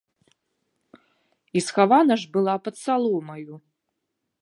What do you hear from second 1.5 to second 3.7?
І схавана ж была пад саломаю.